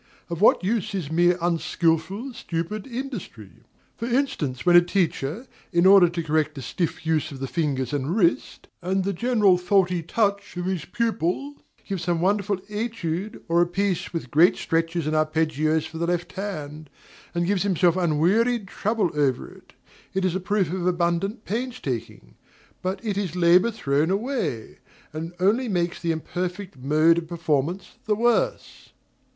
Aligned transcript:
Of 0.31 0.41
what 0.41 0.63
use 0.63 0.95
is 0.95 1.11
mere 1.11 1.37
unskilful, 1.39 2.33
stupid 2.33 2.87
industry? 2.87 3.51
For 3.97 4.07
instance, 4.07 4.65
when 4.65 4.75
a 4.75 4.81
teacher, 4.81 5.45
in 5.71 5.85
order 5.85 6.09
to 6.09 6.23
correct 6.23 6.57
a 6.57 6.63
stiff 6.63 7.05
use 7.05 7.31
of 7.31 7.39
the 7.39 7.45
fingers 7.45 7.93
and 7.93 8.15
wrist, 8.15 8.67
and 8.81 9.03
the 9.03 9.13
general 9.13 9.59
faulty 9.59 10.01
touch 10.01 10.57
of 10.57 10.65
his 10.65 10.85
pupil, 10.85 11.53
gives 11.85 12.05
some 12.05 12.19
wonderful 12.19 12.57
étude 12.61 13.43
or 13.47 13.61
a 13.61 13.67
piece 13.67 14.11
with 14.11 14.31
great 14.31 14.55
stretches 14.55 15.05
and 15.05 15.15
arpeggios 15.15 15.85
for 15.85 15.99
the 15.99 16.07
left 16.07 16.31
hand, 16.33 16.89
and 17.35 17.45
gives 17.45 17.61
himself 17.61 17.95
unwearied 17.95 18.67
trouble 18.67 19.11
over 19.13 19.47
it, 19.51 19.73
it 20.15 20.25
is 20.25 20.33
a 20.33 20.39
proof 20.39 20.73
of 20.73 20.87
abundant 20.87 21.45
painstaking; 21.45 22.33
but 22.81 22.99
it 23.05 23.19
is 23.19 23.35
labor 23.35 23.69
thrown 23.69 24.09
away, 24.09 24.79
and 25.13 25.33
only 25.39 25.69
makes 25.69 26.01
the 26.01 26.11
imperfect 26.11 26.75
mode 26.75 27.19
of 27.19 27.27
performance 27.27 27.99
the 28.05 28.15
worse. 28.15 28.93